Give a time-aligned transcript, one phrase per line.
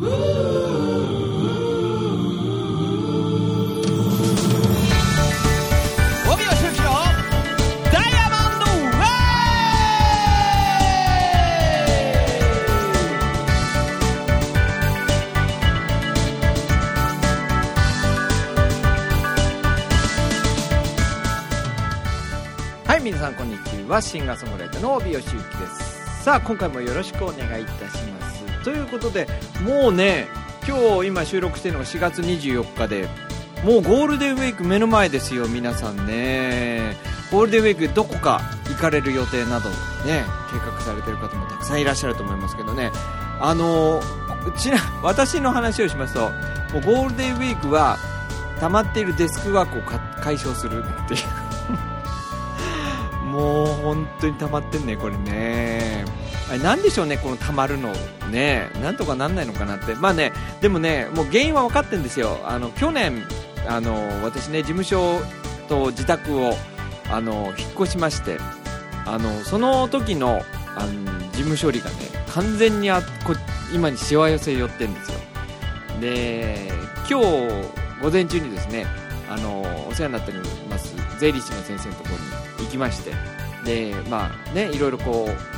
[0.00, 0.06] 皆
[23.16, 24.02] さんこんにちは。
[24.02, 26.22] シンガーソングライターの帯吉之です。
[26.24, 28.17] さあ今回もよろしくお願いいたします。
[28.68, 29.26] ということで
[29.62, 30.28] もうね
[30.68, 33.08] 今日今収録してるのが4月24日で
[33.64, 36.94] もうゴールデンウィーク目の前ですよ皆さんね。
[37.32, 42.90] ゴールデンウィークどこか行かれる予定などね計画されてる方もたくさんいらっしゃると思いますけどね。
[43.40, 44.02] あの
[44.58, 47.96] ちな私の話をしますともうゴールデンウィークは
[48.60, 51.24] 溜まっているデスクワークを解消するっていう。
[53.32, 56.04] もう本当に溜まってんねこれね。
[56.48, 57.92] あれなんでしょうねこの溜まるの
[58.30, 59.94] ねなんとかなんないのかなって。
[59.94, 62.38] まあねでもねもう原因は分かってるんですよ。
[62.44, 63.22] あの去年
[63.66, 65.20] あの私ね事務所
[65.68, 66.54] と自宅を
[67.10, 68.38] あの引っ越しまして
[69.04, 70.42] あのその時の
[70.76, 71.96] あの事務処理がね
[72.28, 73.34] 完全にあこ
[73.72, 75.18] 今にしわ寄せ寄ってるんですよ。
[76.00, 76.72] で
[77.10, 77.26] 今日
[78.02, 78.86] 午前中にですね
[79.28, 80.40] あのお世話になっており
[80.70, 82.16] ます税理士の先生のところ
[82.60, 83.12] に行きまして。
[83.64, 85.57] でまあねいろいろこう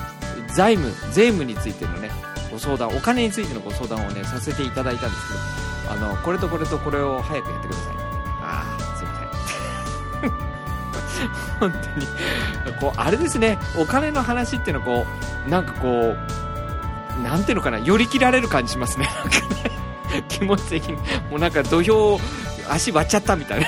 [0.54, 2.10] 財務税務についてのね
[2.50, 5.60] ご相談お金についてのご相談をねさせていただいたんですけど
[5.92, 7.94] あのこれとこれとこれを早くやってください。
[8.42, 9.20] ああすいま
[10.20, 10.30] せん。
[11.58, 12.06] 本当に。
[12.80, 13.58] こうあれですね。
[13.76, 15.06] お金の話っていうのはこ
[15.46, 19.08] うなんかこうなんていうのかな寄り切られる感じしますね。
[20.12, 20.96] ね気持ち的に。
[21.30, 22.20] もうなんか土俵
[22.68, 23.66] 足割っちゃったみたいな。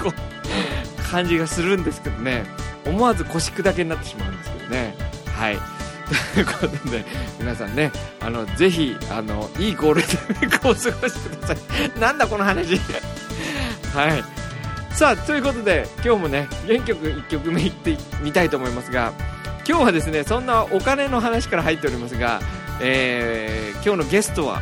[0.00, 2.44] こう感じがするんですけどね。
[2.84, 4.94] 思わず腰砕けになってしまうんですけどね。
[5.34, 5.58] はい。
[6.34, 7.04] ということで
[7.38, 11.58] 皆さんねあのぜひあのいいゴールデンウィークを過ごしてください。
[12.00, 12.76] なんだこの話。
[13.94, 14.24] はい。
[14.94, 19.12] さあということで今日もね原曲1曲目いってみたいと思いますが
[19.68, 22.40] 今日はですねそんなお金の話から入っておりますが、
[22.80, 24.60] えー今日のゲストは、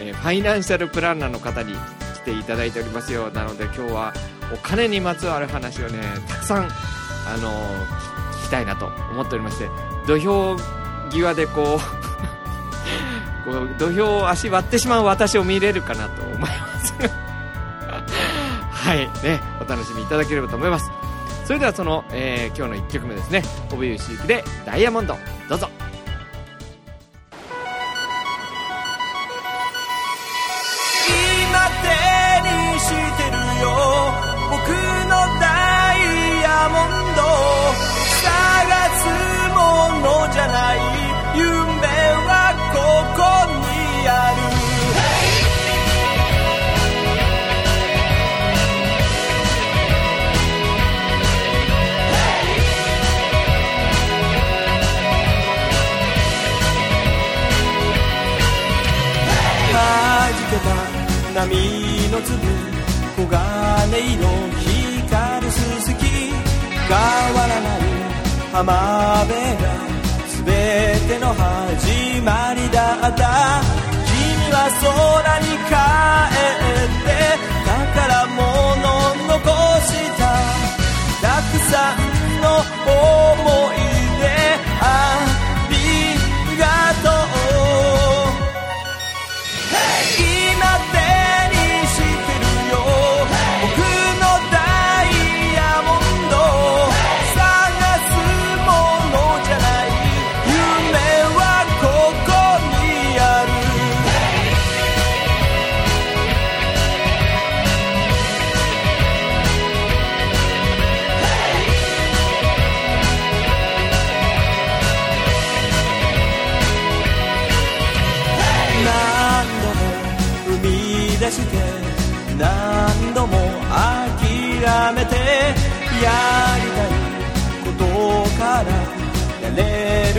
[0.00, 4.14] えーファイナンシャルプランナーの方に来ていただいておりますよなので今日は
[4.52, 8.06] お金にまつわる話をねたくさん、あのー
[8.46, 9.68] 聞きたいなと思っておりまして
[10.06, 10.56] 土俵
[11.10, 11.80] 際でこ
[13.46, 16.48] う こう土俵を足割ってしまう私を見れるかなと思いま
[16.80, 16.94] す。
[18.70, 19.08] はい。
[19.22, 19.40] ね。
[19.60, 20.90] お楽しみいただければと思います。
[21.44, 23.42] それではその、えー今日の1曲目ですね。
[23.72, 25.16] 帯吉行で「ダイヤモンド」
[61.48, 62.38] 波の粒
[63.16, 64.26] 黄金色
[64.58, 66.90] 光るすすき変
[67.34, 67.80] わらない
[68.52, 68.72] 浜
[69.26, 69.64] 辺が
[70.44, 72.84] 全ての始まりだ。
[73.08, 73.60] った
[74.06, 74.12] 君
[74.52, 74.86] は空
[75.40, 75.74] に帰
[76.36, 77.08] って
[77.66, 78.42] 宝物
[79.28, 79.38] 残
[79.82, 80.22] した。
[81.22, 81.98] たくさん
[82.40, 82.44] の
[82.86, 83.85] 思い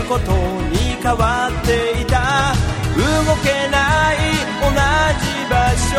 [0.07, 2.53] ことに変わっていた。
[2.95, 3.03] 動
[3.43, 4.15] けない
[4.63, 4.71] 同
[5.19, 5.91] じ場所。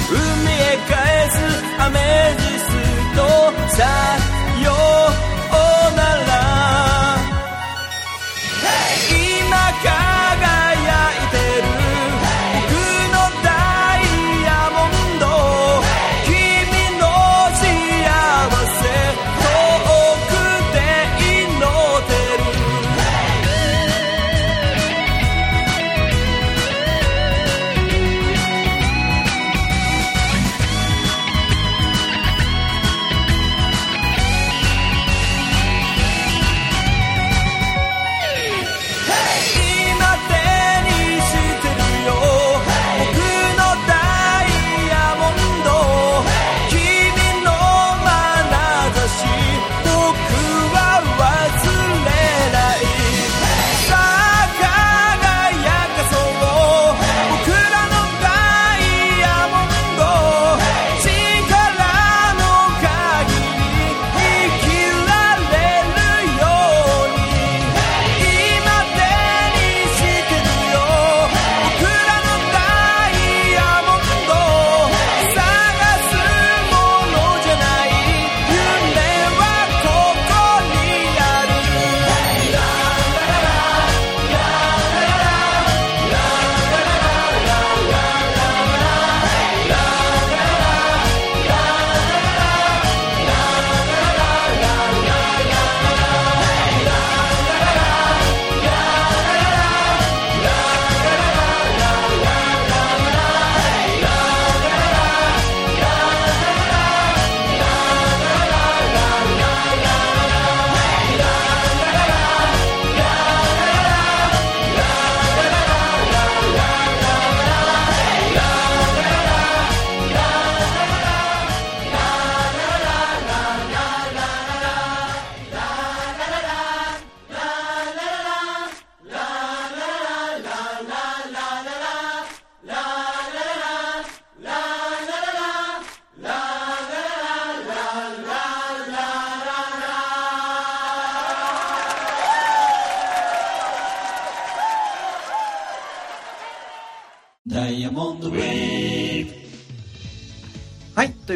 [0.09, 0.15] 海
[0.53, 1.35] へ返す
[1.81, 1.97] アメ
[2.39, 2.65] ジス
[3.15, 3.19] ト
[3.75, 4.36] さ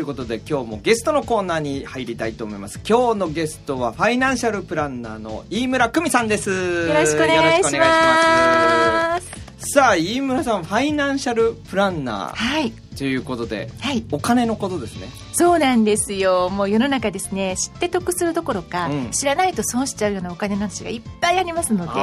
[0.01, 2.79] いということで今日もゲストのコーナーに入りたいと思います。
[2.87, 6.49] 今日のゲストはファイナンシャルプランナーの飯村久美さんです。
[6.49, 9.31] よろしくお願いします。
[9.73, 12.73] さあ飯村さんファイナンシャルプランナーはい。
[12.97, 14.03] ということで、はい。
[14.11, 15.07] お金のことですね。
[15.33, 16.49] そうなんですよ。
[16.49, 19.11] もう世の中ですね知って得するどころか、うん。
[19.11, 21.93] 知らないと損しちゃうようなお金の話がいっぱいありますので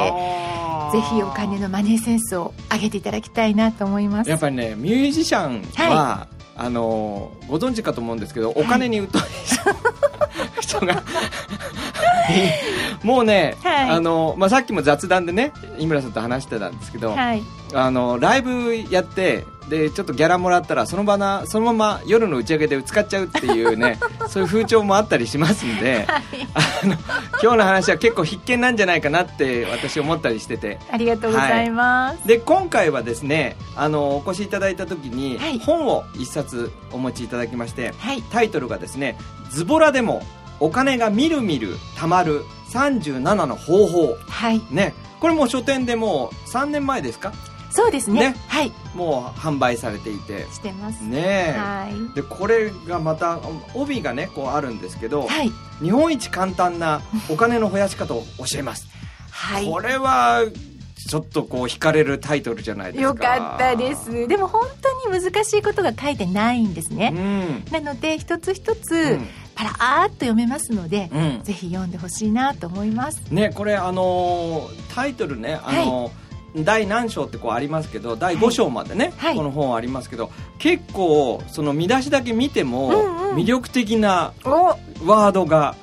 [0.93, 4.31] ぜひお金のマネーセンスを上げていただきたいなと思います。
[4.31, 6.29] やっぱりねミュージシャンは、
[6.61, 9.09] あのご存知かと思うんですけどお金に疎い
[10.69, 11.03] 人が。
[13.03, 13.91] もうね、はい。
[13.91, 17.43] あのまあ、さっきも雑談でね井村さんと話してたんですけど、はい。
[17.75, 23.99] あのライブやってでちょっとギャラもらったらその場なそのまま夜の打ち上げで使っちゃうっていうね
[24.29, 26.95] そういう風潮もあったりしますんで、あの
[27.43, 30.79] 今日の話は結構必見なんじゃないかなって私思ったりしてて。
[30.91, 35.59] ありがとうございます、で今回はですねあのお越しいただいた時に、はい。
[35.59, 38.23] 本を一冊お持ちいただきましてはい。
[38.23, 39.19] タイトルがですね
[39.51, 40.23] 「ズボラでも
[40.61, 44.95] お金がみるみる貯まる37の方法はい」ね。
[45.21, 47.33] これもう書店でもう3年前ですか？
[47.71, 48.31] そうですね。
[48.31, 48.37] ね。
[48.49, 48.73] はい。
[48.95, 50.47] もう販売されていて。
[50.53, 51.03] してます。
[51.03, 52.15] ねえ、はい。
[52.15, 53.39] でこれがまた
[53.75, 55.53] 帯がねこうあるんですけど、はい。
[55.83, 58.89] 日本一簡単なお金の増やし方を教えます、
[59.31, 59.67] はい。
[59.67, 60.45] これは
[61.09, 63.09] ちょっとこう惹かれるタイトルじゃないですか。
[63.09, 64.29] よかったです。
[64.29, 64.67] でも本
[65.03, 67.65] 当に難しいことが書いてないんですうね、ん。
[67.73, 69.27] なので一つ一つ、うん。
[69.55, 71.41] パラーっと読めますので、うん。
[71.43, 73.23] ぜひ読んでほしいなと思います。
[73.31, 76.29] ねこれあのータイトルねあのー
[76.65, 79.37] 第何章ってこうありますけど第5章までね、はい。
[79.37, 82.91] この本ありますけど結構その見出しだけ見ても
[83.35, 84.77] 魅力的なお。
[85.07, 85.77] ワードが、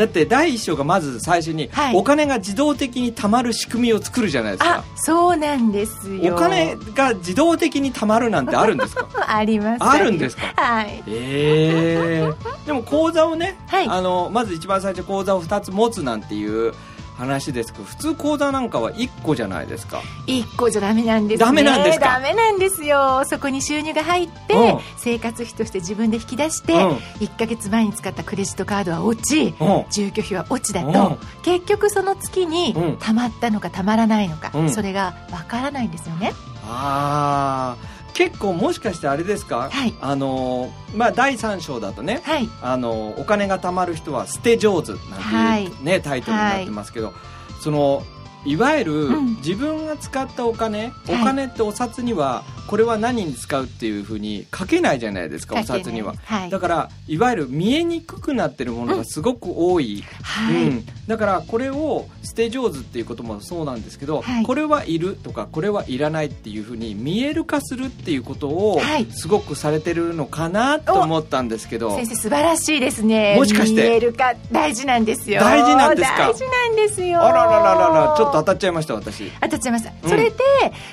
[0.00, 1.94] だって第1章がまず最初に、はい。
[1.94, 6.34] お金が自動的に貯まる仕組みを作るじゃないですあかそうなんですよ。
[6.34, 9.06] お金が自動的に貯まるなんてあるんですか？
[9.28, 9.84] あります。
[9.84, 10.54] あるんですか？
[10.56, 11.02] はい。
[11.06, 12.32] ええ。
[12.66, 13.86] でも口座をね、はい。
[13.88, 16.72] あのまず一番最初口座を2つ持つなんていう
[17.20, 20.02] 話ですけど普通口座なんかは1個じゃないですか。
[20.26, 21.46] 一個じゃダメなんですね。
[21.46, 22.06] ダメなんですか？
[22.06, 23.22] ダメなんですよ。
[23.26, 24.80] そこに収入が入って、うん。
[24.96, 26.90] 生活費として自分で引き出して、うん。
[27.20, 29.84] 1ヶ月前に使ったクレジットカードは落ち、うん。
[29.90, 30.92] 住居費は落ちだうん。
[30.92, 32.94] と、結局その月にうん。
[32.94, 34.70] 貯まったのか貯まらないのか、うん。
[34.70, 36.32] それがわからないんですよね。
[36.66, 37.89] ああ
[38.20, 39.94] 結構もしかしてあれですか、はい。
[39.98, 42.50] あのまあ第3章だとねはい。
[42.60, 45.00] あのお金が貯まる人は捨て上手なん
[45.64, 47.14] ていう、ねタイトルになってますけど、
[47.62, 48.02] その
[48.44, 49.36] いわゆるうん。
[49.36, 51.24] 自分が使ったお金、おはい。
[51.24, 56.50] 金ってお札にはこれは何に使うっていうふうに書けないじゃないですかお札には、はい。
[56.50, 64.44] だからいわゆる見えにくくなってるものがすごく多い、はい、うん、だからこれを捨て上手っていうこともそうなんですけど、はい。
[64.44, 69.06] これはいるとかこれはいらないっていうふうに見える化するっていうことをはい。
[69.10, 73.34] すごくされてるのかなと思ったんですけど、先生素晴らしいですね。
[73.36, 73.82] もしかして？
[73.82, 75.40] 見えるか大事なんですよ。
[75.40, 76.18] 大事なんですか？
[76.28, 77.20] 大事なんですよ。
[77.20, 79.30] あらららららちょっと当たっちゃいました私。
[79.40, 80.08] 当たっちゃいました、うん。
[80.08, 80.36] それで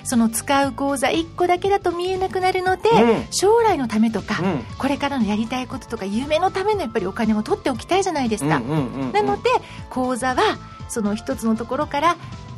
[0.03, 3.27] その使う口座1個だけだと見えなくなるので、うん。
[3.29, 4.63] 将来のためとか、うん。
[4.77, 9.11] これからのやりたいこととか夢のためのやっぱりお金を取っておきたいじゃないですか、うんうんうんうん。
[9.11, 9.49] なので
[9.89, 12.15] 口座はその一つのところから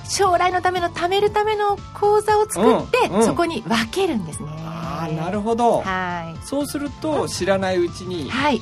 [0.08, 3.26] 将来のための貯めるための口座を作って、うんうん。
[3.26, 4.50] そこに分けるんですね。
[4.66, 5.82] ああなるほど。
[5.82, 8.62] はそうすると知らないうちにいはい。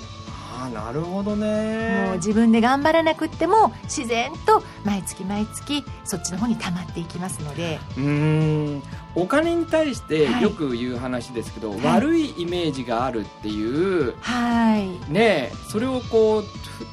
[0.59, 7.79] ああなるほどもうね自分で頑張らなくっても自然と毎月毎月そっちの方に溜まっていきますので。
[7.97, 8.03] うー
[8.77, 8.83] ん
[9.17, 10.43] お金に対してはい。
[10.43, 11.79] よく言う話ですけど、はい。
[11.81, 15.11] 悪いイメージがあるっていうはい。
[15.11, 16.43] ねえそれをこう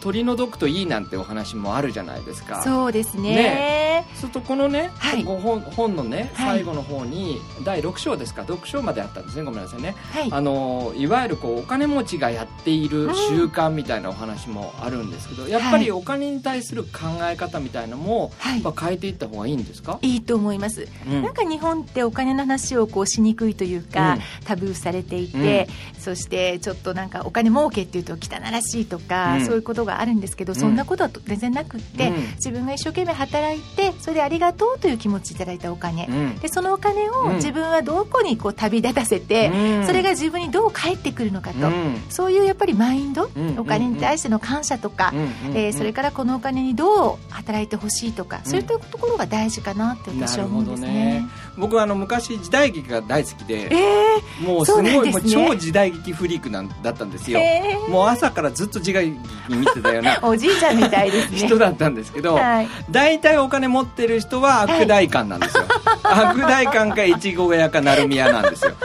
[0.00, 2.62] 取り除くといいなんてお話もあるじゃないですか。
[2.62, 3.34] そうですね。
[3.34, 5.24] ねするとこのね、はい。
[5.24, 6.58] ご本本のねはい。
[6.58, 9.42] 最後の方に第6章ですか？6章まであったんですね。
[9.42, 9.94] ごめんなさいね。
[10.12, 10.28] はい。
[10.30, 13.14] あのいわゆるこうお金持ちがやっているうん。
[13.14, 16.90] 習慣みたいなお話もあるんですけど、やっぱりお金に対する考
[17.30, 18.62] え方みたいなのもはい。
[18.62, 20.88] やっぱ変えていった方がいいんですか、いいと思います。
[21.06, 21.22] うん。
[21.22, 25.68] なんか日本ってお金の話をこうしにくいというか、タブーされていて、
[25.98, 29.46] そしてちょっとなんかお金儲けっていうと汚らしいとか、うん。
[29.46, 30.54] そういうことがあるんですけど、ん。
[30.54, 32.14] そんなことは全然なくって、うん。
[32.36, 36.38] 自分が一生懸命働いてそれでありがとうという気持ちいただいたお金、うん。
[36.38, 37.36] でそのお金をうん。
[37.36, 39.86] 自分はどこにこう旅立たせて、うん。
[39.86, 41.96] それが自分にどう返ってくるのかと、うん。
[42.08, 43.58] そういうやっぱりマインド、うん。
[43.58, 45.50] お金に対しての感謝とか、うん。
[45.50, 45.56] うん。
[45.56, 50.88] えーそれからこのお金にどう働いてほしいとか、そういったところが大事かなって私は思うんですね。
[50.88, 51.26] ね。
[51.56, 55.12] 僕はあの昔時代劇が大好きでえもうすごいね。
[55.12, 57.40] もう超時代劇フリークなんだったんですー、よ。
[57.40, 57.90] えー。
[57.90, 59.18] もう朝からずっと時代劇
[59.56, 61.38] 見てたような おじいちゃんみたいですね。
[61.38, 65.64] 人だったんですけど、はい、大体お金持ってる人は悪代官なんですよ、
[66.02, 68.72] 悪代官かいちご屋か成宮なんですよ。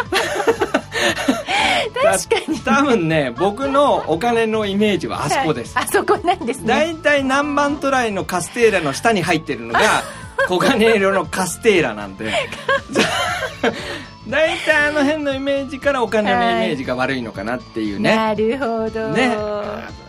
[2.01, 2.59] 確かに。
[2.59, 5.85] 多分ね僕のお金のイメージはあそこです、はい。
[5.85, 6.67] あそこなんですね。
[6.67, 10.03] 大体何番トライのカステーラの下に入ってるのが
[10.48, 12.31] 黄金色のカステーラなんで
[14.27, 19.10] 大体あの辺のイメージからお金のイメージが悪いのかなっていうね、なるほど。
[19.10, 19.36] ね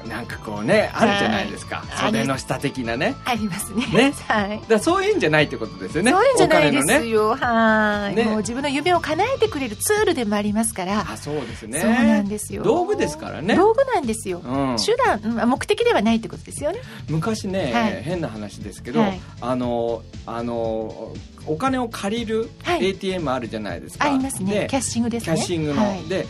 [0.09, 2.12] なんかこうねあるじゃないですか、はい。
[2.12, 3.16] 袖の下的なね。
[3.25, 3.87] ありますね。
[3.87, 4.12] ね。
[4.28, 4.61] はい。
[4.69, 6.11] だそういうんじゃないってことですよね。
[6.12, 7.00] そういうんじゃないでお金のね。
[7.00, 8.25] すよ、はい、ね。
[8.25, 11.80] もう自分の夢を叶えてくれるツールでもありますから、あそうですね。
[11.80, 12.62] そうなんですよ。
[12.62, 13.54] 道具ですからね。
[13.54, 14.76] 道具なんですよ、うん。
[14.85, 16.80] 手段うん目的ではないってことですよね。
[17.09, 18.02] 昔ね、はい。
[18.02, 19.21] 変な話ですけど、はい。
[19.40, 21.12] あのあの
[21.47, 22.87] お金を借りるはい。
[22.87, 24.61] ATM あるじゃないですか、ありますね。
[24.61, 25.37] でキャッシングですね。
[25.37, 26.02] キャッシングの、はい。
[26.09, 26.26] で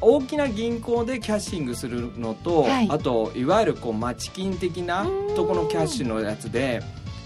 [0.00, 2.88] 大きな銀行でキャッシングするのと、はい。
[2.90, 5.34] あといわゆるこう町金的なうん。
[5.34, 6.82] とこのキャッシュのやつで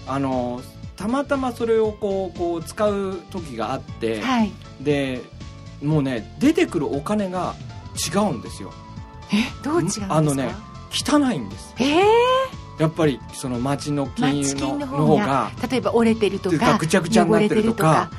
[0.07, 0.61] あの
[0.95, 4.51] たまたまそれをこうこう使う時があって、はい。
[4.81, 5.21] で
[5.83, 7.53] もうね出てくるお金が
[8.13, 8.71] 違うんですよ。
[9.33, 9.63] え？
[9.63, 10.15] どう違うんですか？
[10.15, 10.49] あのね
[10.91, 11.73] 汚いんです。
[11.79, 18.09] えー、やっぱりその町の金融ののの方が例えば折れてるとかぐちゃぐちゃになってるとか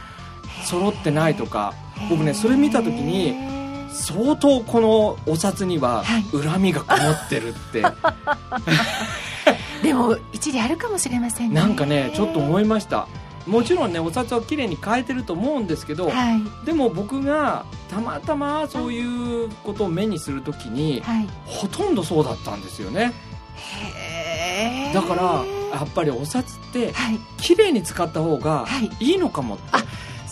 [0.65, 1.73] 揃ってないとか
[2.11, 3.56] 僕ねそれ見た時に
[3.97, 6.23] 相当このお札にははい。
[6.23, 7.83] 恨みがこもってるって、
[9.83, 11.55] でも一理あるかもしれませんね。
[11.55, 13.09] なんかねちょっと思いました。
[13.47, 16.67] もちろんねお札は綺麗に変えてると思うんですけど、はい。
[16.67, 21.29] でも僕がたまたまそういうことを目にするときにはい。
[21.47, 23.13] ほとんどそうだったんですよね。
[24.93, 25.45] だから
[25.79, 27.19] やっぱりお札ってはい。
[27.39, 29.05] 綺麗に使った方がはい。
[29.13, 29.79] いいのかもって、あ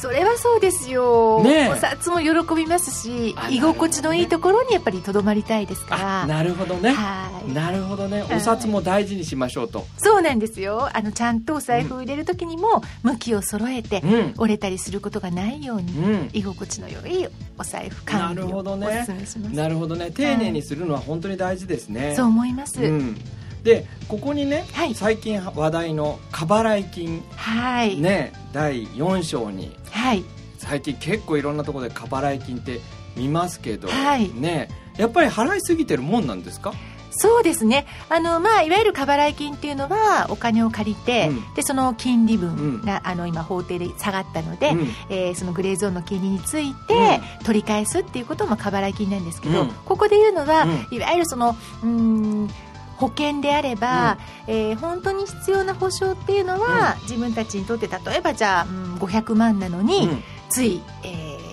[0.04, 1.68] それはそうですよ、ねえ。
[1.70, 6.22] お札も喜びますしあ居心地のいいところにやっぱりとどまりたいですから。
[6.24, 6.92] あなるほどね。
[6.92, 7.52] はい。
[7.54, 8.20] なるほどね。
[8.20, 8.36] はい。
[8.36, 10.90] お札も大事にしましょうと、そうなんですよ。
[10.92, 14.34] あのちゃんとお財布を入れる時にも向きを揃えてうん。
[14.36, 16.30] 折れたりすることがないようにうん。
[16.34, 19.04] 居心地の良いお財布管理なるをおほどね。
[19.06, 20.10] 勧めします、なるほどね。
[20.10, 23.16] 丁寧にするのは本当に大事ですね、そう思います、うん、
[23.64, 24.94] でここにね、はい。
[24.94, 27.24] 最近話題の過払い金。
[27.34, 29.74] はい、ね第4章に。
[29.90, 30.22] はい。
[30.58, 32.80] 最近結構いろんなところで過払い金って
[33.16, 34.30] 見ますけど、はい。
[34.34, 34.68] ね
[34.98, 36.72] やっぱり払いすぎてるもんなんですか？
[37.16, 37.86] そうですね。
[38.08, 41.54] あの、まあ、いわゆる過払い金っていうのはお金を借りて、うん。
[41.54, 42.82] でその金利分うん。
[42.82, 44.88] が、あの今法定で下がったので、うん。
[45.08, 49.68] えーそのグレーゾーンの金利について取り返すっていうことも過払い金なんですけど、うん。
[49.86, 50.96] ここで言うのは、うん。
[50.96, 52.50] いわゆるそのうーん
[52.96, 60.24] 保険であれば、えー本当に必要な保証っていうのは、自分たちにとって例えばじゃあ、うん、500万なのに、うん。
[60.48, 61.44] つい、えー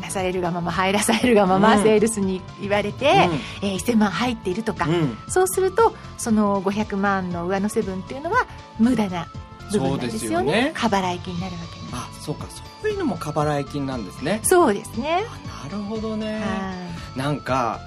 [0.00, 1.82] なされるがまま入らされるがまま、うん。
[1.82, 3.28] セールスに言われて、
[3.62, 5.18] えー1000万入っているとか、うん。
[5.28, 8.46] そうするとその500万の上乗せ分っていうのは
[8.78, 9.28] 無駄な
[9.72, 10.52] 部分なんですよね。
[10.52, 10.72] ね。
[10.74, 12.20] 過払い金になるわけなんです。
[12.20, 12.46] あそうか。
[12.82, 14.40] そういうのも過払い金なんですね。
[14.44, 15.24] そうですね、
[15.64, 16.40] なるほどね。
[16.40, 16.74] は
[17.16, 17.80] なんか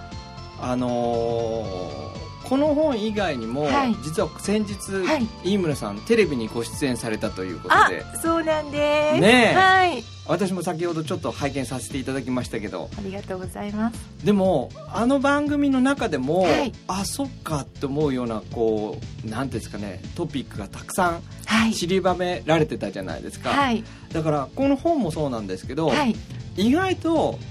[0.61, 3.95] あのーこの本以外にも、はい。
[4.03, 5.27] 実は先日、はい。
[5.45, 9.21] 飯村さんテレビにご出演されたということあでそうなんです。
[9.21, 9.55] ねえ。
[9.55, 10.03] はい。
[10.27, 12.89] 私も先ほどちょっと拝見させていただきましたけど。
[12.97, 14.25] ありがとうございます。
[14.25, 16.73] でもあの番組の中でも、はい。
[16.89, 21.73] あそっかって思うようなこうなんていうんですかねトピックがたくさんはい。
[21.73, 23.81] 散りばめられてたじゃないですか、はい。
[24.11, 26.17] だからこの本もそうなんですけど、はい。
[26.57, 27.39] 意外と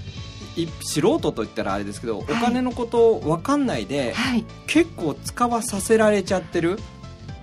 [0.81, 4.45] 素人と言ったらあれですけど、お金のこと分かんないではい。
[4.67, 6.79] 結構使わさせられちゃってる？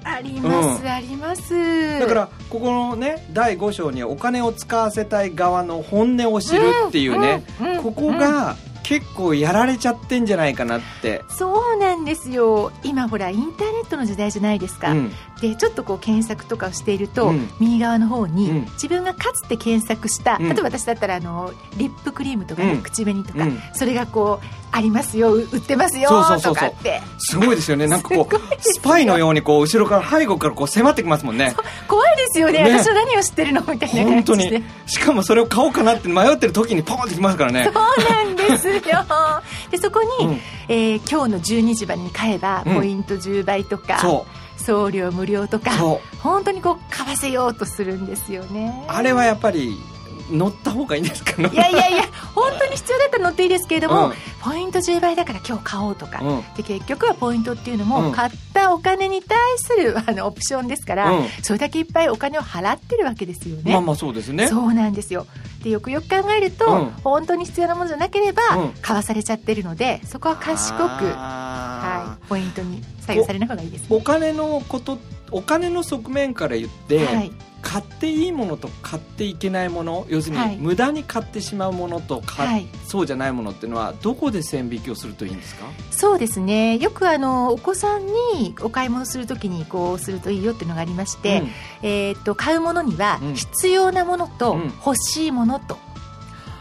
[0.05, 0.89] あります、うん。
[0.89, 1.99] あります。
[2.01, 7.83] だからここのね第5章にはお金を使わせたい側の本音を知るっていうね、うんうんうん。
[7.83, 8.57] ここが
[8.89, 12.73] 結構やられちゃってんじゃないかなって、そうなんですよ。
[12.83, 15.13] 今ほらインターネットの時代じゃないですか、うん。
[15.43, 17.51] でちょっとこう検索とかをしていると、うん。
[17.61, 18.61] 右側の方に、うん。
[18.73, 20.49] 自分がかつて検索した、うん。
[20.49, 22.83] 例えば私だったらあのリップクリームとかね、うん。
[22.83, 23.61] 口紅とか、うん。
[23.75, 26.55] それがこうありますよう売ってますよそうそうそうそう。
[26.55, 27.01] とかって。
[27.19, 27.87] すごいですよね。
[27.87, 31.55] なんかこう スパイのようにこう後ろから背後からこう迫ってきますもんね。
[31.87, 32.63] 怖いですよね。
[32.63, 32.79] ね。
[32.79, 34.59] 私は何を知ってるのみたいな本当感じで。
[34.59, 34.65] に。
[34.87, 37.65] しかもそれを買おうかなって迷ってる時にポンってきますからね。
[37.65, 38.81] そうなんですよ。
[39.71, 40.41] でそこに、うん。
[40.69, 42.77] えー今日の12時までに買えばうん。
[42.77, 44.27] ポイント10倍とか、そ
[44.59, 45.71] 送料無料とか
[46.21, 48.85] 本当にこう買わせようとするんですよね。
[48.89, 49.79] あれはやっぱり
[50.31, 51.41] 乗った方がいいんですか？
[51.41, 52.03] ねいやいやいや
[52.35, 56.43] 本当に必要だったら乗っていいですけれども、うんポイント10倍だから今日買おうとか、うん。
[56.57, 58.05] で結局はポイントっていうのうん。
[58.05, 61.29] も買ったお金に対するあのオプションですから、うん。
[61.43, 63.73] それだけいっぱいお金を払ってるわけですよね。
[63.73, 64.49] まあまあそうですね。
[64.49, 65.27] そうなんですよ。
[65.63, 66.91] でよくよく考えると、うん。
[67.03, 68.69] 本当に必要なものじゃなければ、うん。
[68.81, 73.87] 買わされちゃってるのでそこは賢く、はい、ポイントに左右されない方がいいですね。
[73.91, 74.99] お金のこと
[75.31, 80.51] お金の側面から言って、はい買っていいものと買っていけないもの要するはい。
[80.51, 82.67] に無駄に買ってしまうものとはい。
[82.87, 85.67] そうじゃないものっていうのはどこで線引きをするといいんですか？
[85.91, 86.79] そうですね。
[86.79, 91.43] よくあのお子さんにお買い物するときにこうするといいよっていうのがありまして、
[91.83, 93.35] えー、と買うものにはうん。
[93.35, 94.65] 必要なものとうん。
[94.85, 95.77] 欲しいものと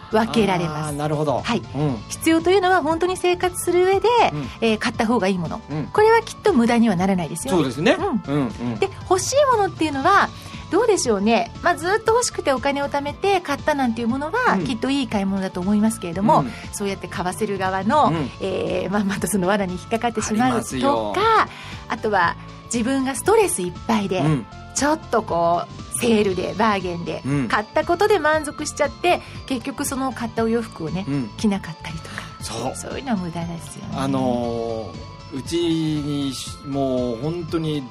[0.09, 1.41] 分けられます、なるほど。
[1.41, 1.61] はい。
[1.75, 1.97] うん。
[2.07, 4.47] 必要というのは本当に生活する上で、うん。
[4.61, 5.61] えー買った方がいいもの。
[5.69, 5.87] うん。
[5.87, 7.57] これはきっと無駄にはならないですよね。
[7.57, 7.97] そうですね。
[7.99, 8.47] うんうん。
[8.47, 8.79] うん。
[8.79, 10.29] で欲しいものっていうのは
[10.69, 14.65] どうでしょうね、まあ、ずっと欲しくてお金を貯めて買ったなんていうものは、うん。
[14.65, 16.51] きっといい買い物だと思いますけれども、うん。
[16.73, 18.29] そうやって買わせる側の、うん。
[18.41, 21.47] えーまあ、またその罠に引っかかってしまうとか
[21.87, 24.45] あとは自分がストレスいっぱいで、うん。
[24.75, 27.47] ちょっとこうセールでバーゲンでうん。
[27.47, 31.29] 買ったことで満足しちゃって結局その買ったお洋服をねうん。
[31.37, 32.09] 着なかったりとか。
[32.41, 32.75] そう。
[32.75, 33.95] そういうのは無駄ですよね。
[33.95, 37.83] あのーうちにしもう本当に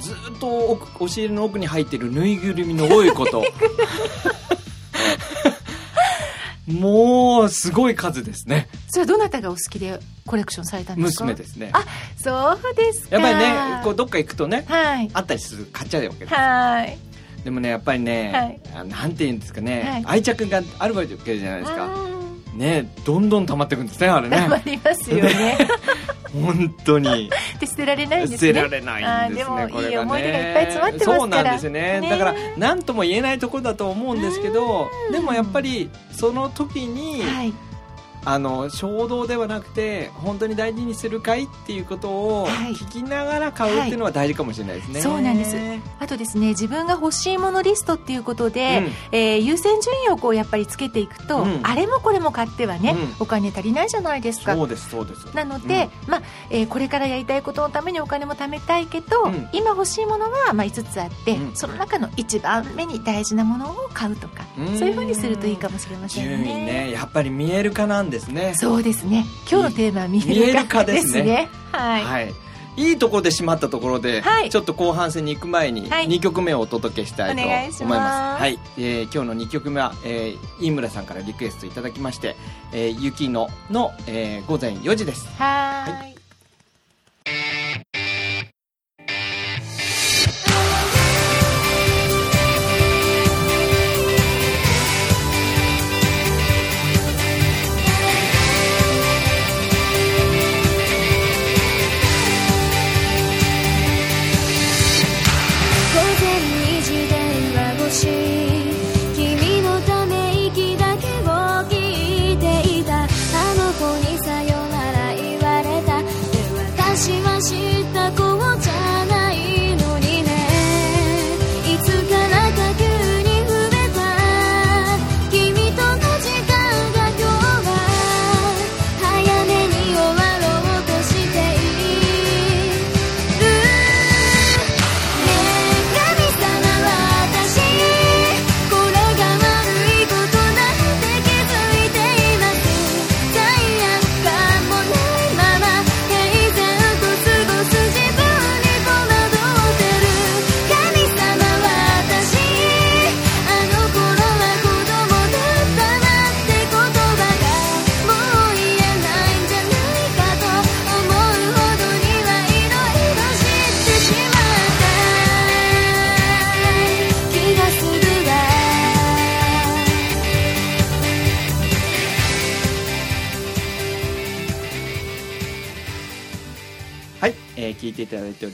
[0.00, 3.44] ずっと奥押し入れの奥に入ってるぬいぐるみの多いこと。
[6.66, 8.68] もうすごい数ですね。
[8.88, 11.24] それはどなたがお好きでコレクションされたんですか？
[11.24, 11.70] 娘ですね。
[11.72, 11.84] あ
[12.16, 13.16] そうですか。
[13.16, 13.36] やっぱり
[13.78, 15.08] ねこうどっか行くとねはい。
[15.12, 16.34] あったりする買っちゃうわけです。
[16.34, 16.98] はい。
[17.44, 18.60] でもねやっぱりね、はい。
[18.74, 20.04] あなんて言うんですかね、はい。
[20.06, 21.86] 愛着があるわけじゃないですか。
[21.86, 22.15] うん
[22.56, 24.36] ねどんどん溜まっていくんですねあれね。
[24.36, 25.58] 頑張りますよね。
[26.32, 27.30] 本当に。
[27.60, 31.18] で捨てられないんです捨ねてられないんですねでもいい思い出がいっぱい詰まってますから。
[31.18, 32.00] そうなんですよね。
[32.00, 37.52] ねだから何とも言えないところだと思うんですけどでもやっぱりその時に、はい
[38.26, 42.72] あの衝動ではなくて本当に大事にするかいっていうことをはい。
[42.72, 45.56] 聞きながら買うっていうのは大事かもしれないですね、そうなんです。
[46.00, 48.92] あとですね自分が欲しいものリストっていうことで、うん。
[49.12, 51.60] えー優先順位をこうやっぱりつけていくと、うん。
[51.62, 53.14] あれもこれも買ってはね、うん。
[53.20, 54.54] お金足りないじゃないですか。
[54.56, 55.24] そうですそうです。
[55.34, 59.48] なので、まあえーこれからやりたいことのためにお金も貯めたいけど、うん。
[59.52, 61.54] 今欲しいものは、まあ、5つあって、うん。
[61.54, 64.78] その中の一番目に大事なものを買うとか、うん。
[64.78, 66.62] そういうふうにするといいかもしれません順ね。
[66.62, 66.90] 位ね。
[66.92, 68.54] やっぱり見える化なんですね。
[68.56, 69.24] そうですね。
[69.50, 71.00] 今日のテーマは見見えるえる化化でね。
[71.00, 71.48] ですすね。
[71.72, 72.34] はい、はい。
[72.76, 74.50] いいところで閉まったところで、はい。
[74.50, 76.08] ちょっと後半戦に行く前にはい。
[76.08, 78.42] 2曲目をお届けしたいと思います,、お願いします。
[78.42, 82.36] はい、えー今日の2曲目は、えー、飯村さんからリクエストいただきまして
[82.72, 85.26] 「えー、雪のの」えー午前4時です。
[85.38, 86.15] はーい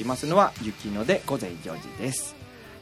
[0.03, 2.35] りますのは「雪ので午前4時」です。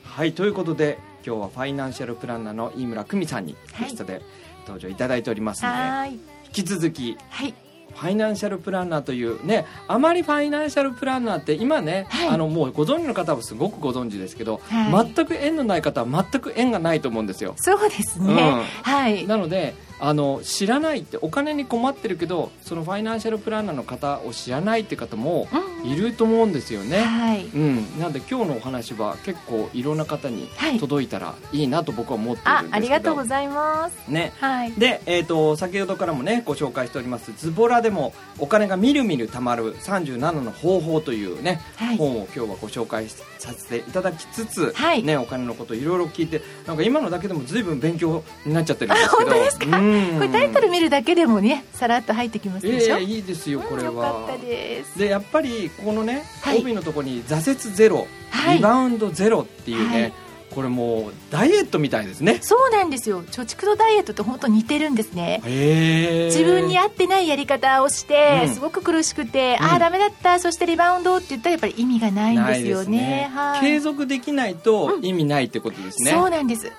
[0.02, 3.88] はいということで今日はファイナンシャルプランナーの飯村久美さんにはい。
[3.88, 4.22] ゲストで
[4.66, 6.12] 登場いただいておりますので、はーい。
[6.46, 7.54] 引き続きはい。
[7.92, 12.28] ファイナンシャルプランナーというねあまりファイナンシャルプランナーって今ね、はい。
[12.28, 15.12] あのもうご存知の方はすごくご存知ですけど、はい。
[15.14, 17.54] 全く縁のない方は全く縁がないと思うんですよ。
[17.58, 18.62] そうですね、うん。
[18.82, 19.26] はい。
[19.26, 25.90] なのであの知らないってお金に困ってるけどそのファイナンシャルプランナーの方を知らないって方もうん。
[25.90, 27.44] いると思うんですよね、はい。
[27.46, 30.78] うん、なんで今日のお話は結構いろんな方にはい。
[30.78, 34.10] 届いたらいいなと僕は思っているんですけど、あありがとうございます。
[34.10, 34.32] ね。
[34.40, 34.72] はい。
[34.72, 41.96] で、えー、と先ほどからもねご紹介しておりますズボラでもお金がみるみるたまる37の方法というね、はい。
[41.96, 45.02] 本を今日はご紹介させていただきつつ、はい。
[45.02, 49.30] ね、お金のこといろいろ聞いてなんか今のだけでも随分勉強になっちゃってるんですけど。
[49.30, 49.78] あ本当ですか？
[49.78, 54.98] うんこれタイトル見るだけでもねさらっと入ってきますでしょ、ええいいですよこれうんよは、かったです。
[54.98, 56.58] でやっぱりこのね、はい。
[56.60, 58.56] 帯のところに挫折ゼロ、はい。
[58.56, 60.12] リバウンドゼロっていうね、はい。
[60.50, 62.38] これもうダイエットみたいですね。
[62.42, 63.22] そうなんですよ。
[63.22, 65.40] 貯蓄とダイエットって本当似てるんですね。
[65.44, 68.54] 自分に合ってないやり方をして、うん。
[68.54, 69.66] すごく苦しくて、うん。
[69.66, 72.98] ああダメだったそしてリバウンドって言ったらやっぱり意味がないんですよね。
[72.98, 73.60] ないですはい。
[73.60, 76.72] 継続できないと意味ないってことですね、そうなんです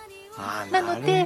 [0.72, 1.26] なので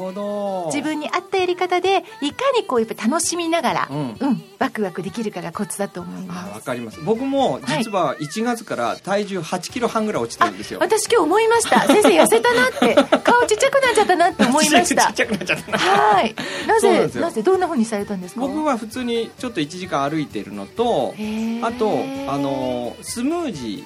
[0.68, 4.44] 自分に合ったやり方でいかにこうやっぱ楽しみながら、うん。
[4.60, 6.56] ワクワクできるかがコツだと思いあます。
[6.56, 7.00] わかります。
[7.02, 10.80] 僕も実は1月から体重8キロ半ぐらい落ちてるんですよ。
[10.82, 11.82] 私今日思いました。
[11.82, 12.96] 先生痩せたなって。
[13.24, 15.78] 顔ちっちゃくなっちゃったなって思いましちたっちゃくなっちゃったな。
[15.78, 16.36] はい。
[16.68, 18.42] なぜなぜどんなふうにされたんですか？
[18.42, 21.14] 僕は普通にちょっと1時間歩いてるのと
[21.62, 23.86] あとあのスムージ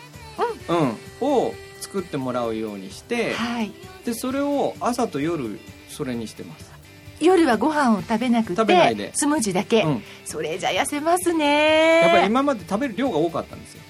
[0.70, 3.72] ー、うんを作ってもらうようにしてはい。
[4.06, 6.72] でそれを朝と夜それにしてます、
[7.20, 9.08] 夜はご飯を食べなく食べないで。
[9.08, 12.02] てスムージーだけ、うん、それじゃ痩せますね。
[12.02, 13.82] やっぱり今まで食べる量が多かったんですよ。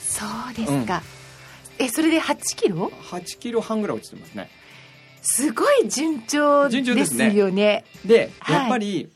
[0.00, 1.02] そうですか、
[1.78, 4.50] えそれで8キロ？8キロ半ぐらい落ちてますね。
[5.22, 7.84] すごい順調でですよね。
[8.04, 8.56] ではい。
[8.56, 9.10] やっぱり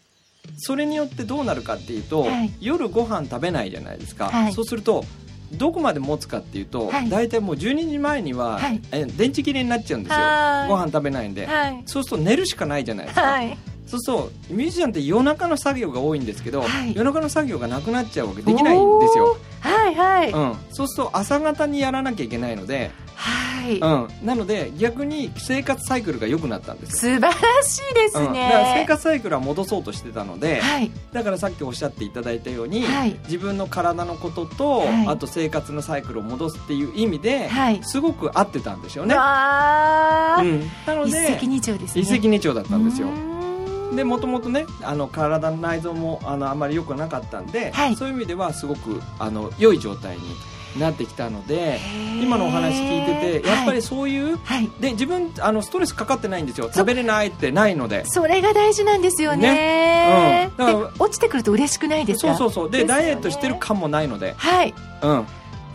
[0.57, 2.53] それによってどうなるかっていうと、はい。
[2.61, 4.53] 夜ご飯食べないじゃないですか、はい。
[4.53, 5.05] そうすると
[5.53, 7.09] どこまで持つかっていうと、はい。
[7.09, 8.81] 大体もう12時前には、はい。
[8.93, 10.19] え電池切れになっちゃうんですよ。
[10.19, 10.69] はい。
[10.69, 11.83] ご飯食べないんで、はい。
[11.87, 13.59] そうすると寝るしかないじゃないですか、はい。
[13.87, 16.95] そうするとミュージシャンって夜中の作業が多いんですけど、はい。
[16.95, 27.15] 夜中の作業がなくなっちゃうわけできないんですよ、はいはい、うん、そうすると朝方にやらなきゃいけないので、はい、うん、なので逆に生活サイクルが良くなったんですよ。
[27.17, 30.91] 素晴らしいですうん、ね、だから生活サイクルは戻そうとしてたので、はい。
[31.13, 33.17] だからさっきおっしゃっていただいたように、はい。
[33.25, 35.09] 自分の体のことと、はい。
[35.09, 37.81] あと生活のサイクルを戻すっていう意味で、はい。
[37.83, 40.41] すごく合ってたんでしょうね、うん、な
[40.89, 42.03] の一で石二鳥ですね。
[42.03, 43.09] 一石二鳥だったんですよ。
[43.95, 47.97] でもともとねあの体の内臓もあのあまり良くなかったんで、はい。
[47.97, 50.23] そういう意味ではすごくあの良い状態に
[50.77, 51.81] なってきたので
[52.21, 54.69] 今のお話聞いててやっぱりそういう、はい。
[54.81, 56.71] で自分あのストレスかかってないんですよ。
[56.73, 58.05] 食べれないってないので。
[58.07, 59.55] それが大事なんですよね。
[59.55, 60.51] ね。
[60.59, 60.67] うん。
[60.67, 62.35] だからで落ちてくると嬉しくないですか？
[62.37, 62.71] そうそうそう。
[62.71, 62.85] でね。
[62.85, 64.75] ダイエットしてる感もないので、はい。
[65.03, 65.27] うん、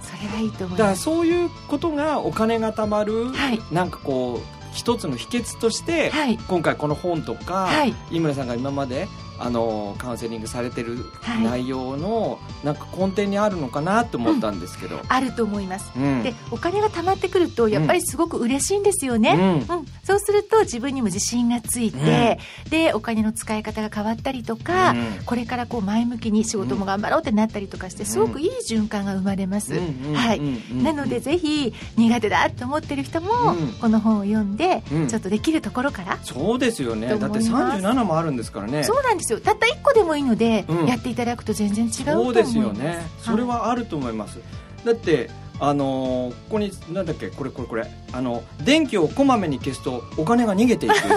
[0.01, 3.59] それはいいと思だからいますそういうことがお金が貯まる、はい。
[3.71, 6.37] なんかこう一つの秘訣として、はい。
[6.47, 7.93] 今回この本とか、はい。
[8.11, 9.07] 井村さんが今まで
[9.39, 11.43] あのカウンセリングされてるはい。
[11.43, 15.91] 内容の、なんか根底にあるのかなと思ったんですけど、あると思います。
[15.95, 16.23] うん。
[16.23, 19.75] でお金が貯まってくるとやっぱりすごく嬉しいんですよね、うん。
[19.77, 22.39] うん、そうすると自分にも自信がついて、
[22.69, 25.23] でお金の使い方が変わったりとか、うん。
[25.25, 30.63] これからこう前向きに仕事も頑張ろうってなったりとかしてすごくいい循環が生まれます、うんうんはいうん。
[30.71, 33.73] うんなのでぜひ苦手だと思ってる人もうん。
[33.79, 35.07] この本を読んでうん。
[35.07, 37.07] ちょっとできるところから、そうですよね。
[37.07, 38.83] とだって思います37もあるんですからね。
[38.83, 39.39] そうなんですよ。
[39.39, 40.87] たった1個でもいいので、うん。
[40.87, 42.51] やっていただくと全然違うと思います。
[42.53, 43.01] そうですよね。
[43.19, 44.39] それはあると思います、
[44.83, 45.29] だって
[45.65, 47.29] あのーここになんだっけ？
[47.29, 47.89] これこれこれ。
[48.11, 51.07] あの電気をこまめに消すとお金が逃げていくって。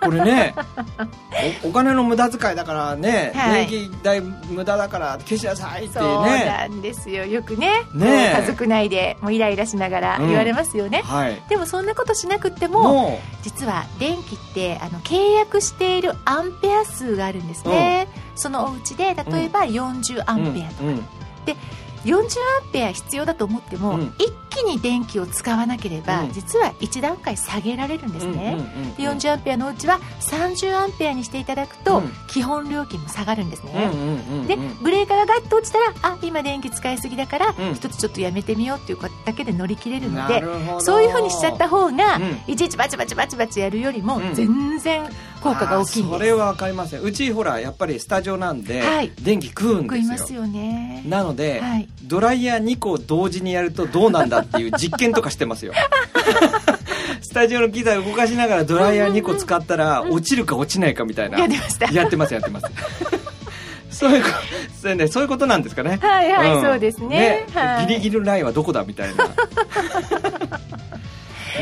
[0.00, 0.54] これね
[1.64, 3.66] おお金の無駄遣いだからね、はい。
[3.66, 7.26] 電気代無駄だから消しなさいってそうねなんですよ。
[7.26, 11.42] よくねね家族内でもうイライラしながら言われますよね、はい。
[11.50, 20.88] でもそんなことしなくってもも実は電気ってあの契約しているアンペア数があるんですね、そのお家で例えば40アうンペアとか、うん。
[20.88, 21.06] うん
[22.04, 24.14] 40アンペア必要だと思っても、うん。
[24.18, 26.32] 一気に電気を使わなければ、うん。
[26.32, 28.56] 実は1段階下げられるんですね、
[28.96, 32.12] で40アンペアのうちは30アンペアにしていただくと、うん。
[32.28, 33.90] 基本料金も下がるんですね、
[34.46, 37.74] でブレーカーがガッと落ちたらあ今電気使いすぎだからうん。
[37.74, 40.42] 一つちょっとやめてみようっていうことだけで乗り切れるのなで
[40.80, 42.52] そういうふうにしちゃった方が、うん。
[42.52, 45.08] いちいちバチバチバチバチやるよりもうん全然
[45.42, 49.12] 効果が大きいんです、それは分かりませんうちほらやっぱりスタジオなんで、はい。
[49.20, 50.02] 電気食うんですよ。
[50.02, 51.02] 食いますよね。
[51.06, 51.88] なので、はい。
[52.04, 55.72] ドライヤー2個同時にやるとどうなんだっていう実験とかしてますよ。
[57.20, 61.38] スタジオの機材を動かしながらドライヤー2個使ったら落ちるか落ちないかみたいな。
[61.38, 61.90] やってました。
[61.90, 62.66] やってますやってます。
[63.90, 64.28] そういうこ
[64.80, 65.98] それねそういうことなんですかね。
[66.02, 66.62] はいはいん。
[66.62, 67.46] そうですね。
[67.54, 67.86] はい。
[67.86, 69.24] ギリギリのラインはどこだみたいな。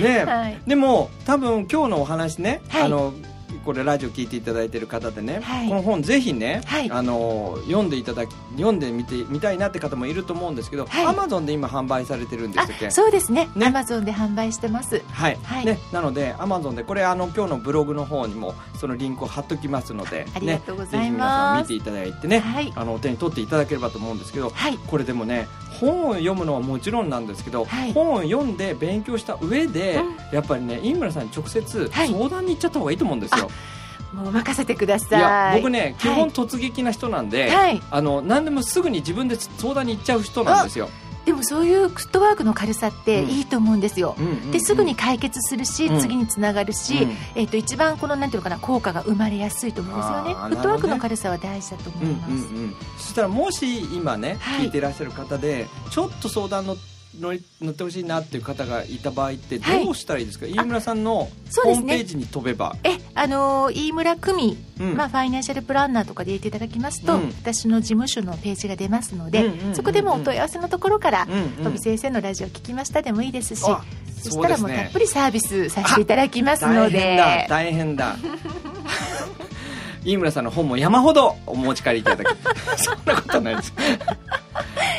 [0.01, 0.59] ね、はい。
[0.66, 2.83] でも多分今日のお話ね、はい。
[2.85, 3.12] あの
[3.62, 5.68] これラジオ聞いていただいてる方でね、はい。
[5.68, 6.90] この本ぜひね、はい。
[6.90, 11.07] あの読んでいただき読んでみてみたいなって方もいると思うんですけど、はい。
[11.07, 12.87] アマゾンで今販売されてるんですっけ？
[12.88, 13.48] あそうですね。
[13.55, 13.66] ね。
[13.66, 15.03] アマゾンで販売してます。
[15.11, 15.64] はい、はい。
[15.66, 20.98] ね、なのでアマゾンでこれあの今日のブログの方にもそのリンクを貼っときますので、ありがとうございます。
[20.98, 22.72] ね、ぜひ皆さん見ていただいてね、はい。
[22.75, 24.79] あのお手に取っていただければと思うんですけど、はい。
[24.79, 25.46] これでもね
[25.87, 27.92] 本を読むのはもちろんなんですけど、はい。
[27.92, 30.35] 本を読んで勉強した上で、うん。
[30.35, 32.09] やっぱりね飯村さんに直接はい。
[32.09, 33.51] 相談に行っちゃった方がいいと思うんですよ、
[34.14, 35.18] もう任せてください。
[35.18, 36.16] いや僕ね基はい。
[36.16, 37.83] 本突撃な人なんで、はい。
[37.90, 40.88] あの何でもすぐに自分で相談に行っちゃう人なんですよ
[41.25, 43.31] でもそういうフットワークの軽さってうん。
[43.31, 46.01] いいと思うんですよ、うんうんうんですぐに解決するし、うん。
[46.01, 47.17] 次につながるし、うん。
[47.35, 50.35] えっと一番このなんていうのかな効果が生まれやすいと思うんですよね。
[50.37, 52.77] あーフットワークの軽さは大事だと思うんうんいます、うん。
[52.99, 54.67] そしたらもし今ね、はい。
[54.67, 56.77] 聞いていらっしゃる方でちょっと相談の
[57.20, 61.29] 乗り乗ってほしいなっていう方がいた場合ってどうしたらいいですか、飯村さんの
[61.64, 62.75] ホームページに飛べば。
[62.85, 64.96] えあのー飯村久美、うん。
[64.96, 67.29] まあ、ファイナンシャルプランナーとかで入れていただきますと、うん。
[67.29, 73.83] 私の事務所のページが出ますので、うんうんそこでもお問い合わせのところからうんうん「飛び先生のラジオ聞きました」でもいいですしあ
[74.22, 78.16] そしたらもうたっぷりサービスさせていただきます大の変だで大変だ。
[80.05, 82.29] 飯村さんの本も山ほどお持ち帰りいただき
[82.77, 83.72] そんなことないです。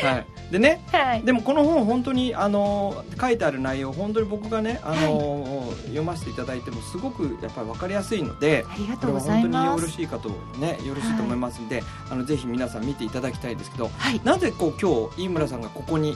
[0.04, 1.24] はいでねはい。
[1.24, 14.22] でもこの本本当にあの書いてある内容本当に僕がねあの、読ませていただいてもすごくやっぱり分かりやすいのでありがことれはうござい本当によますろしいかとねよろしいと思いますんで、あのぜひ皆さん見ていただきたいですけどはい。
[14.24, 16.16] なぜこう今日飯村さんがここに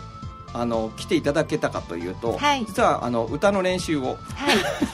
[0.53, 2.65] あの来ていただけたかというと、はい。
[2.65, 4.17] 実はあの歌の練習をはい。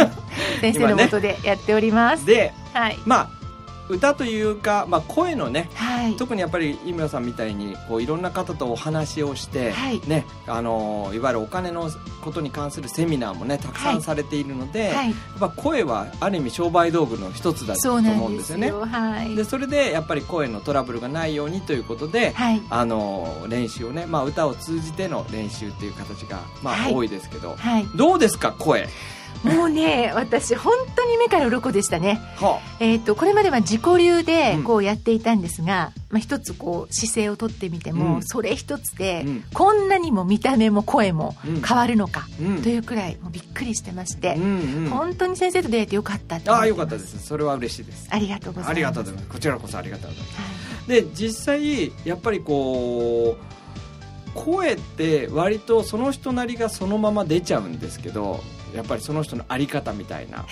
[0.62, 2.98] 先生のもとでやっております、ではい。
[3.06, 3.43] まあ
[3.90, 6.16] 歌というか、まあ、声のねはい。
[6.16, 10.02] 特にやっぱり井村さんみたいにこういろんな方とお話をして、はい。
[10.08, 11.90] ね、あのいわゆるお金の
[12.22, 15.10] ことに関するセミナーもねたくさはいんされているので、はい。
[15.10, 18.86] やっぱ声はある意味商売道具の一つだと思うんんですよですよ。
[18.86, 18.92] ね。
[18.92, 19.36] はい。
[19.36, 22.62] でそれでやっぱり声のトラブルがないようにということで、はい。
[22.70, 26.94] あの練習をね、まあ、歌を通じての練習っていう形が、まあはい。
[26.94, 27.56] 多いですけど。
[27.56, 27.88] はい。
[27.96, 28.88] どうですか声？
[29.44, 32.22] もうね私本当に目から鱗でしたね。
[32.38, 34.64] はえー、とこれまでは自己流でうん。
[34.64, 38.24] こうやっていたんですが、まあ、一つこう姿勢をとってみても、うん。
[38.24, 39.44] それ一つで、うん。
[39.54, 41.62] こんなにも見た目も声もうん。
[41.62, 42.62] 変わるのか、うん。
[42.62, 44.90] というくらいもうびっくりしてまして、うんうん。
[44.90, 47.20] 本当に先生と出会えてよかったとああよかったです。
[47.26, 48.08] それは嬉しいです。
[48.10, 48.70] ありがとうございます。
[48.70, 49.28] ありがとうございます。
[49.30, 50.42] こちらこそありがとうございます。
[50.42, 50.48] は
[50.98, 51.02] い。
[51.02, 53.54] で実際やっぱりこう
[54.34, 58.42] 声って割とその人なりがそのまま出ちゃうんですけど
[58.74, 60.46] やっぱりその人の在り方みたいな。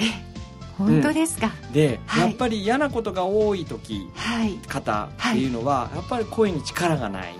[0.78, 2.30] 本当ですか、で、はい。
[2.30, 4.54] やっぱり嫌なことが多い時はい。
[4.68, 7.36] 方っていうのは、やっぱり声に力がない。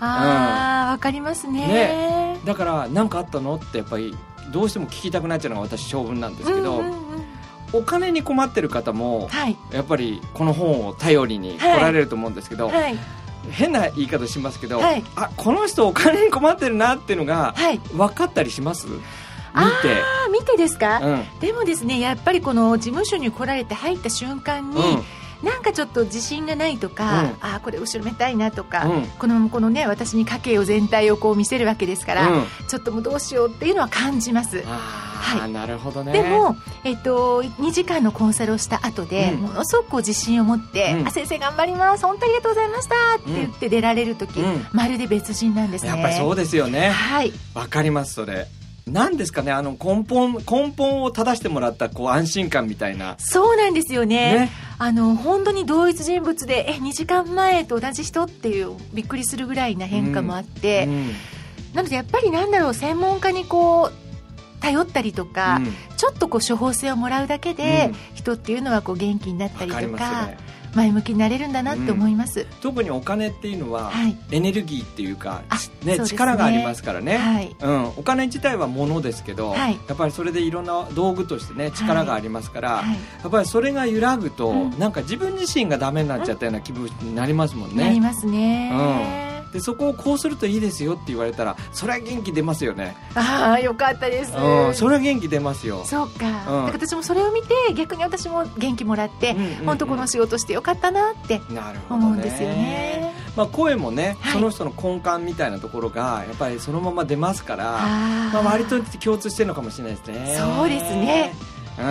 [0.00, 1.66] ああわ、かりますね。
[1.66, 2.38] ね。
[2.46, 4.14] だから何かあったのってやっぱり
[4.52, 6.98] どうしても聞きたくなっちゃうのが私性分なんですけど、うんうんうん。
[7.74, 9.56] お金に困ってる方もはい。
[9.70, 12.96] やっぱりこの本を頼りに来られると思うんですけど、はい。
[13.50, 15.04] 変な言い方しますけど、はい。
[15.16, 17.78] あこの人お金に困ってるなっていうのがはい。
[17.92, 18.86] 分かったりします？
[18.86, 18.94] 見
[19.82, 19.92] て。
[19.92, 21.24] ああ見てですか、うん。
[21.40, 25.02] でもですねやっぱりこの事務所に来られて入った瞬間に、うん。
[25.42, 27.28] なんかちょっと自信がないとか、うん。
[27.40, 29.02] ああこれ後ろめたいなとか、うん。
[29.18, 32.44] このこのね私に家計を全体をこう見せるわけですから、うん。
[32.68, 34.64] ちょっともうどうしようっていうのは感じます。
[34.66, 36.12] ああ、なるほどね。
[36.12, 39.40] でも、えっと、2時間のコンサルをした後で、うん。
[39.42, 41.08] ものすごく自信を持って、うん。
[41.08, 44.66] あ先生頑張ります本当にありがとうございましたって言って出られる時、うん。
[44.72, 45.90] まるで別人なんですね。
[45.90, 46.90] やっぱりそうですよね。
[46.90, 47.32] はい。
[47.54, 48.48] わかりますそれ
[48.88, 53.16] なんですかねあの根本根本を正してもらったこう安心感みたいな。
[53.18, 54.34] そうなんですよね。
[54.34, 54.50] ね。
[54.78, 61.10] あの本当に同一人物でえ2時間前と同じ人っていうびっくりするぐらいな変化もあって、うん
[61.74, 65.72] なのでやっぱりなんだろう専門家にこう頼ったりとか、うん。
[65.96, 67.96] ちょっとこう処方箋をもらうだけで、うん。
[68.14, 69.86] 人っていうのはこう元気になったりとか。
[69.86, 74.16] ますね前向きになれるんだなって思います、特にお金っていうのは、はい。
[74.30, 76.04] エネルギーっていうかあねね。
[76.04, 77.56] 力がありますからね、はい。
[77.60, 79.78] うん、お金自体は物ですけど、はい。
[79.88, 82.94] やっぱりそれでいろんな道具としてね力がありますから、はい。
[83.22, 84.78] やっぱりそれが揺らぐと、うん。
[84.78, 88.70] なんか自分自身がダメになっちゃったような気分になりますもんね、なりますね、
[89.52, 95.84] でそこをこうするといいですよって言われたらそれは元気出ますよね、ああよかったです、うん、それは元気出ますよ。
[95.84, 96.66] そうか,、うん。
[96.66, 99.66] だから私もそれを見て逆に私も元気もらって、うんうんうん。
[99.66, 101.40] 本当この仕事してよかったなって
[101.88, 103.14] 思うんですよね。
[103.36, 104.32] まあ、声もね、はい。
[104.32, 107.64] その人の根幹みたいなところがやっぱりそのまま出ますから
[108.32, 110.36] まあ、割と共通してるのかもしれないですね。
[110.36, 111.32] そうですね。
[111.78, 111.88] うん、い。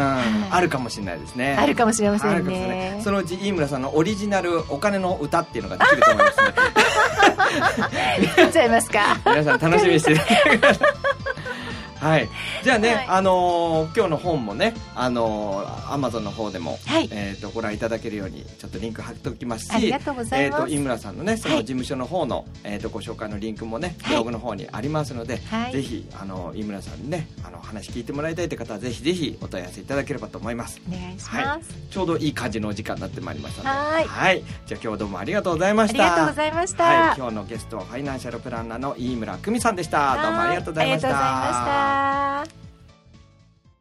[0.49, 1.55] あるかもしれないですね。
[1.57, 2.97] あるかもしれませんね。
[2.99, 3.03] い。
[3.03, 6.43] そのうち飯村さんのオリジナルお金の歌っていうのができると思いますね
[8.35, 9.17] 作っちゃいますか。
[9.25, 10.87] 皆さん楽しみにしていただいてください。
[11.99, 12.29] はい、
[12.63, 13.05] じゃあね、はい。
[13.07, 17.09] あのー今日の本もね、あのー、アマゾンの方でも、はい。
[17.11, 20.61] えー、とご覧いただけるようにちょっとリンク貼っておきますしありがとうございます。
[20.61, 24.11] えー、と井村さんのねそのはい事務所の方の、えー、とご紹介のリンクもねはい。
[24.11, 25.71] ブログの方にありますので、はい。
[25.71, 30.79] ぜひあの井村さんにねあの話聞いてもらいたいという方はぜひぜひお問い合わせいただければと思います。
[30.87, 31.61] お願いします、はい。
[31.91, 34.07] ちょうどいい感じのお時間になってまいりましたので。
[34.07, 34.43] はい。
[34.65, 40.21] じゃあ今日はどうもありがとうございまありしたがとうございました、はい、今日のゲストはファイナンシャルプランナーの飯村久美さんでした。
[40.21, 43.77] どうもありがとうございましたはありがとうございました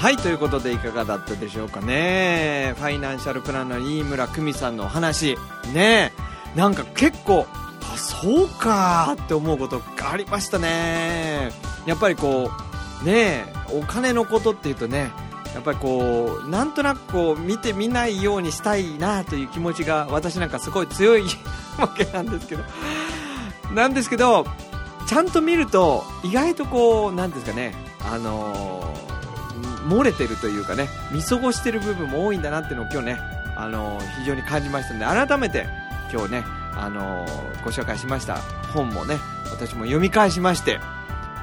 [0.00, 2.72] はいということでいかがだったでしょうかね。
[2.78, 5.36] ファイナンシャルプランナー飯村久美さんのお話。
[5.74, 6.12] ね
[6.56, 7.46] なんか結構
[7.82, 11.50] あそうかって思うことがありましたね。
[11.84, 12.50] やっぱりこ
[13.02, 13.44] うね
[13.78, 15.10] お金のことっていうとね
[15.54, 21.24] やっぱりこうなんとなくこう見てみないようにしたいなという気持ちが私なんかすごい強い
[21.78, 22.62] わけなんですけど。
[23.74, 24.46] なんですけど
[25.06, 27.74] ちゃんと見ると意外とこうなんですかね。
[28.10, 29.00] あのー
[29.88, 33.18] 漏れてるというかね見過ごしてる部分も多いんだなっていうのを今日ね
[33.56, 35.66] あのー非常に感じましたので改めて
[36.12, 36.44] 今日ね
[36.76, 38.36] あのーご紹介しました
[38.74, 39.18] 本もね
[39.50, 40.78] 私も読み返しまして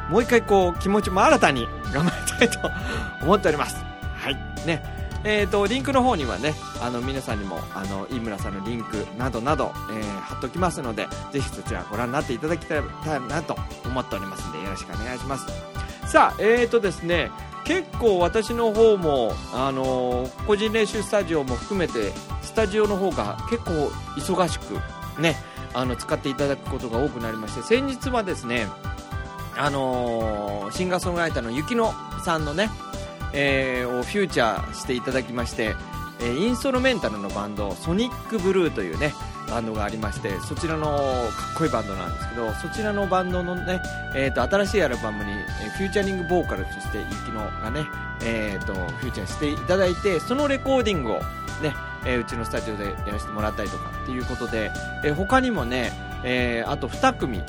[0.10, 2.72] もう一回こう気持ちも新たに頑張りたいと
[3.22, 3.97] 思っております。
[4.28, 4.68] はい。
[4.68, 4.84] ね。
[5.24, 12.82] えー、とリンクの方にはねあの皆さんにもあの飯村さんのリンクなどなど、えー貼っておきますのでぜひそちらご覧になっていただきたい
[13.28, 15.48] なと思っておりますのでよろしくお願いします。
[16.10, 17.32] さあえーとですね
[17.66, 22.12] 結構私の方も、あのー個人練習スタジオも含めて
[22.42, 23.72] スタジオの方が結構
[24.18, 25.36] 忙しくね
[25.74, 28.68] あの使っていただくことが多くなりまして先日はですね
[29.58, 31.92] あのーシンガーソングライターの雪乃
[32.24, 32.70] さんのね、
[33.34, 35.76] えーをフューチャーしていただきまして、
[36.20, 39.14] えーインストルメンタルのバンドソニックブルーというね
[39.50, 43.82] バンドがありましてそちらのかっこいいバンドなんですけどそちらのバンドのね、
[44.16, 47.86] えー、と新しいアルバムに、えーフューチャリングボーカルとして雪乃がね、
[48.24, 51.20] えー、とフューチャーしていただいてそのレコーディングを
[51.62, 51.74] ね、
[52.06, 54.72] えーうちのスタジオでやらせてもらったりとかっていうことで、
[55.04, 55.92] えー他にもね、
[56.24, 57.42] えーあと2組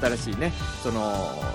[0.00, 1.12] 新しいねその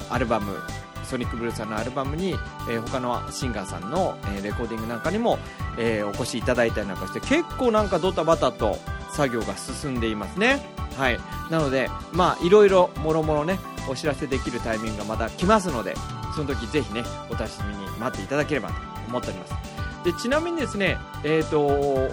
[0.09, 0.57] アルバム
[1.05, 2.31] ソニックブルーさんのアルバムに、
[2.69, 5.39] えー他のシンガーさんの、えレコーディングなんかにも、
[5.77, 8.77] えお越しいただいたりなんかして結構なんかドタバタと
[9.11, 10.61] 作業が進んでいますね。
[10.97, 11.19] はい。
[11.49, 15.95] なのでまあいろいろもろもろねお知らせできるタイミングがまた来ますので
[16.35, 18.75] その時ぜひねお楽しみに待っていただければと
[19.07, 19.74] 思っております。
[20.05, 21.65] でちなみにですね、えー、と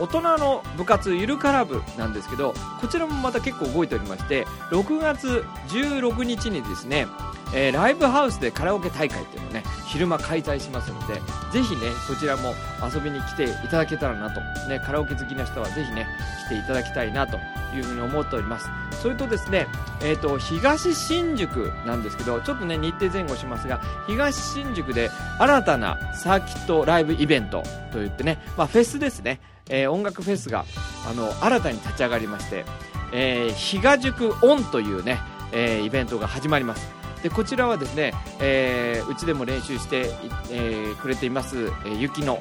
[0.03, 7.07] 大人の部活ゆるカラブなんですけどこちらもまた結構動いておりまして6月16日にですね、
[7.55, 11.21] えーライブハウスでカラオケ大会っていうのをね昼間開催しますので
[11.53, 16.07] ぜひねそちらも遊びに来ていただけたらなと、ね、カラオケ好きな人はぜひね
[16.47, 17.37] 来ていただきたいなと
[17.77, 18.69] いうふうに思っております。
[19.03, 19.67] それとですね、
[20.01, 30.65] えー、と東新宿なんですけどちょっとね日程前後しますが東新宿で新たなサーキットライブイベントといってね、まあ、フェスですね、えー音楽フェスが
[31.09, 32.65] あの新たに立ち上がりまして、
[33.13, 35.21] えー、日賀塾オンというね、
[35.53, 36.91] えーイベントが始まります。
[37.23, 40.11] でこちらはですね、えーうちでも練習して、
[40.51, 42.41] えーくれています、えー、雪乃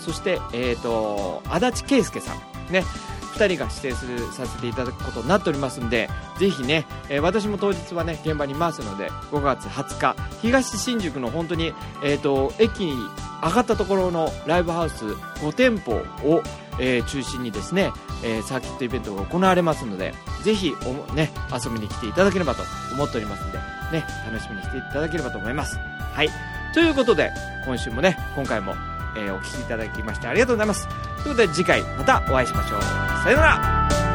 [0.00, 2.84] そして、えー、と足立圭介さんね。
[3.34, 6.08] 2人が指定するさせていただくことになっておりますんで
[6.38, 11.72] ぜひね、えー私も当日はね現場にいますので5月20日東新宿の本当に、
[12.02, 12.92] えー、と駅に
[13.42, 16.42] 上がったところのライブハウス5店舗を、
[16.78, 17.92] えー中心にですね、
[18.24, 22.62] えーサーキットイベントが行われますのでぜひおもね遊びに来ていただければと
[22.94, 23.58] 思っておりますので
[23.92, 25.78] ね楽しみにしていただければと思います。
[25.78, 26.28] はい。
[26.72, 27.30] ということで
[27.66, 28.74] 今週もね今回も、
[29.16, 30.88] えーお聴きいただきましてありがとうございます。
[30.88, 32.80] ということで次回またお会いしましょう。
[32.82, 34.09] さようなら。